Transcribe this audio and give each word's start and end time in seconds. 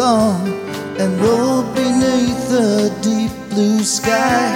along 0.00 0.46
and 0.98 1.20
rolled 1.20 1.74
beneath 1.74 2.48
the 2.48 2.94
deep 3.02 3.32
blue 3.50 3.82
sky. 3.82 4.48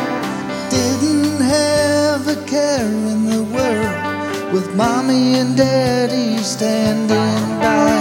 Didn't 0.70 1.41
have 1.41 2.29
a 2.29 2.37
care 2.46 2.87
in 2.87 3.27
the 3.27 3.43
world 3.55 4.52
with 4.52 4.74
mommy 4.74 5.34
and 5.41 5.56
daddy 5.56 6.38
standing 6.38 7.43
by. 7.60 7.95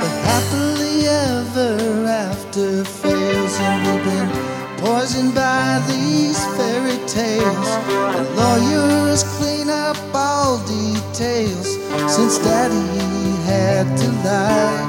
But 0.00 0.14
happily 0.30 1.06
ever 1.06 2.06
after 2.06 2.84
fails, 2.84 3.54
and 3.60 3.80
we've 3.86 4.04
been 4.04 4.30
poisoned 4.78 5.34
by 5.34 5.82
these 5.88 6.38
fairy 6.56 6.98
tales. 7.06 7.70
And 8.16 8.26
lawyers 8.36 9.24
clean 9.36 9.68
up 9.68 9.96
all 10.14 10.58
details 10.66 11.68
since 12.14 12.38
daddy 12.38 13.31
had 13.44 13.86
to 13.98 14.08
lie. 14.24 14.84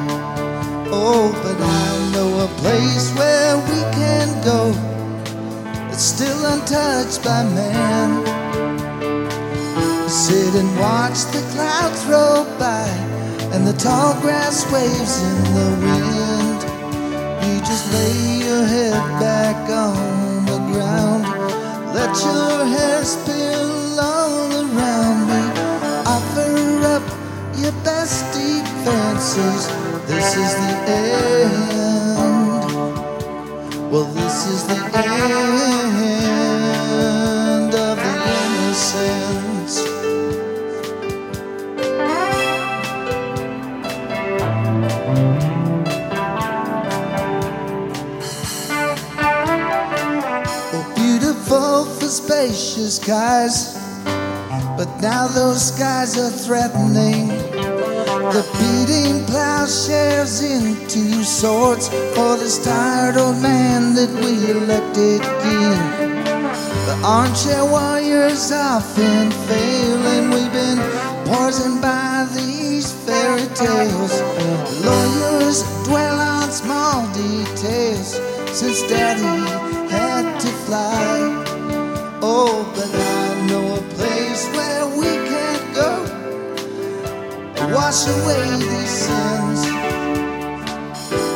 Oh, 0.91 1.31
but 1.43 1.57
I 1.59 2.11
know 2.13 2.29
a 2.45 2.49
place 2.61 3.11
where 3.17 3.57
we 3.69 3.79
can 3.99 4.27
go 4.43 4.71
that's 5.89 6.03
still 6.03 6.45
untouched 6.45 7.23
by 7.23 7.43
man. 7.43 8.09
Sit 10.09 10.53
and 10.55 10.69
watch 10.79 11.19
the 11.33 11.41
clouds 11.53 12.05
roll 12.05 12.45
by 12.59 12.87
and 13.53 13.67
the 13.67 13.73
tall 13.73 14.19
grass 14.21 14.65
waves 14.71 15.15
in 15.29 15.43
the 15.57 15.69
wind. 15.85 16.59
You 17.45 17.59
just 17.59 17.85
lay 17.93 18.45
your 18.47 18.65
head 18.65 19.01
back 19.19 19.69
on 19.69 20.45
the 20.45 20.59
ground, 20.71 21.23
let 21.93 22.11
your 22.25 22.65
hair 22.65 23.03
spill 23.03 23.52
defenses. 29.33 29.67
This 30.07 30.35
is 30.35 30.53
the 30.55 30.73
end. 30.91 31.51
Well, 33.91 34.05
this 34.05 34.47
is 34.47 34.63
the 34.67 34.75
end 34.95 36.13
of 37.73 37.97
the 37.97 38.13
innocence. 38.33 39.75
Oh, 50.75 50.85
beautiful 50.95 51.85
for 51.85 52.07
spacious 52.07 52.95
skies, 52.97 53.77
but 54.77 54.89
now 55.01 55.27
those 55.27 55.73
skies 55.73 56.17
are 56.17 56.31
threatening. 56.31 57.52
The 58.33 58.41
beating 58.57 59.23
plowshares 59.27 60.41
into 60.41 61.23
swords 61.23 61.87
for 62.15 62.35
this 62.35 62.57
tired 62.65 63.15
old 63.15 63.39
man 63.39 63.93
that 63.93 64.09
we 64.09 64.49
elected 64.49 65.21
king. 65.21 65.77
The 66.89 66.97
armchair 67.05 67.63
warriors 67.63 68.51
often 68.51 69.29
fail, 69.45 70.01
and 70.17 70.33
we've 70.33 70.51
been 70.51 70.81
poisoned 71.29 71.79
by 71.79 72.27
these 72.33 72.91
fairy 73.05 73.45
tales. 73.53 74.19
Lawyers 74.81 75.61
dwell 75.85 76.19
on 76.19 76.49
small 76.49 77.05
details 77.13 78.19
since 78.51 78.81
daddy 78.89 79.45
had 79.93 80.39
to 80.41 80.47
fly. 80.65 81.05
Oh, 82.23 82.65
but 82.73 82.89
I 82.95 83.45
know 83.45 83.75
a 83.75 83.81
place 83.93 84.47
where 84.55 84.72
wash 87.93 88.07
away 88.07 88.49
these 88.57 88.95
sins. 89.05 89.61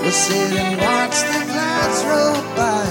We'll 0.02 0.12
sit 0.12 0.52
and 0.58 0.82
watch 0.82 1.18
the 1.32 1.42
clouds 1.52 2.00
roll 2.10 2.42
by 2.56 2.86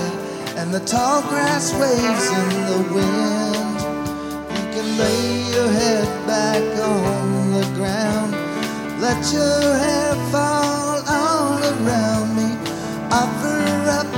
and 0.58 0.72
the 0.72 0.80
tall 0.80 1.22
grass 1.22 1.72
waves 1.74 2.26
in 2.40 2.48
the 2.70 2.80
wind. 2.94 3.78
You 4.54 4.64
can 4.74 4.88
lay 4.98 5.52
your 5.54 5.68
head 5.68 6.06
back 6.28 6.62
on 6.78 7.52
the 7.58 7.66
ground, 7.74 8.32
let 9.00 9.20
your 9.32 9.62
hair 9.84 10.14
fall 10.30 11.02
all 11.08 11.58
around 11.74 12.28
me. 12.38 12.50
Offer 13.10 13.62
up 13.98 14.08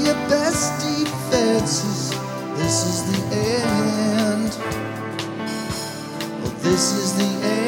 your 0.00 0.18
best 0.32 0.80
defenses. 0.80 2.10
This 2.56 2.76
is 2.90 2.98
the 3.10 3.20
end. 3.36 4.50
Well, 6.40 6.54
this 6.62 6.92
is 6.92 7.12
the 7.18 7.46
end 7.46 7.63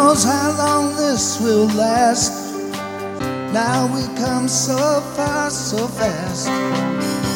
knows 0.00 0.24
how 0.24 0.50
long 0.56 0.96
this 0.96 1.38
will 1.40 1.68
last? 1.76 2.32
Now 3.52 3.80
we 3.94 4.02
come 4.16 4.48
so 4.48 4.78
far, 5.14 5.50
so 5.50 5.86
fast. 5.98 6.46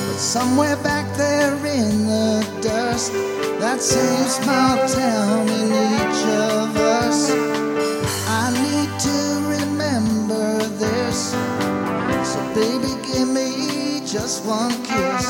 But 0.06 0.20
somewhere 0.36 0.76
back 0.76 1.06
there 1.16 1.54
in 1.66 2.06
the 2.06 2.30
dust, 2.62 3.12
that 3.60 3.80
same 3.82 4.28
small 4.38 4.76
town 4.88 5.42
in 5.60 5.68
each 5.92 6.22
of 6.52 6.68
us. 7.02 7.18
I 8.42 8.44
need 8.66 8.90
to 9.08 9.18
remember 9.56 10.46
this. 10.84 11.18
So, 12.30 12.38
baby, 12.60 12.92
give 13.08 13.28
me 13.28 14.00
just 14.06 14.46
one 14.46 14.74
kiss. 14.88 15.26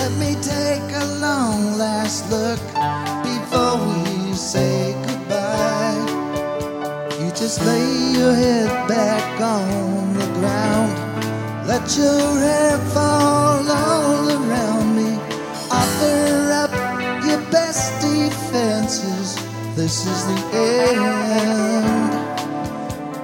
Let 0.00 0.12
me 0.22 0.32
take 0.42 0.88
a 1.04 1.06
long 1.26 1.78
last 1.78 2.30
look 2.30 2.60
just 7.46 7.64
lay 7.64 8.12
your 8.18 8.34
head 8.34 8.88
back 8.88 9.40
on 9.40 10.12
the 10.14 10.26
ground. 10.38 10.92
Let 11.68 11.96
your 11.96 12.40
hair 12.40 12.76
fall 12.92 13.62
all 13.70 14.28
around 14.36 14.96
me. 14.96 15.10
Offer 15.70 16.50
up 16.62 16.72
your 17.24 17.40
best 17.52 18.02
defenses. 18.02 19.36
This 19.76 20.06
is 20.06 20.20
the 20.26 20.38
end. 20.56 21.86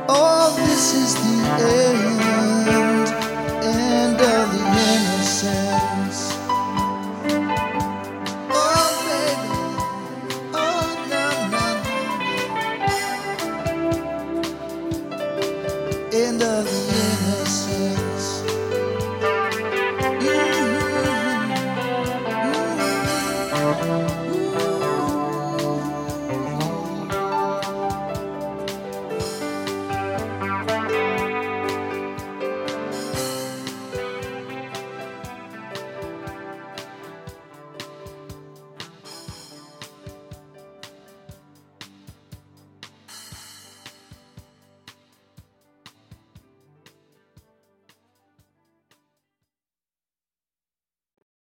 Oh, 0.08 0.54
this 0.66 0.94
is 0.94 1.14
the 1.24 1.36
end. 1.58 2.01